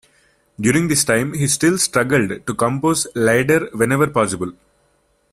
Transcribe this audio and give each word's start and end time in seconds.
During 0.59 0.87
this 0.87 1.03
time, 1.03 1.33
he 1.35 1.45
still 1.47 1.77
struggled 1.77 2.47
to 2.47 2.55
compose 2.55 3.05
lieder 3.13 3.69
whenever 3.73 4.07
possible. 4.07 4.51